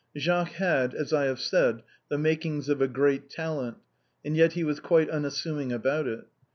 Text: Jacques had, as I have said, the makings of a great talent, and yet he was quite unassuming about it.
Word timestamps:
Jacques 0.17 0.53
had, 0.53 0.95
as 0.95 1.13
I 1.13 1.25
have 1.25 1.39
said, 1.39 1.83
the 2.09 2.17
makings 2.17 2.69
of 2.69 2.81
a 2.81 2.87
great 2.87 3.29
talent, 3.29 3.77
and 4.25 4.35
yet 4.35 4.53
he 4.53 4.63
was 4.63 4.79
quite 4.79 5.11
unassuming 5.11 5.71
about 5.71 6.07
it. 6.07 6.25